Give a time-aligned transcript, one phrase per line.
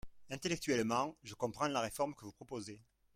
[0.31, 2.81] Intellectuellement, je comprends la réforme que vous proposez.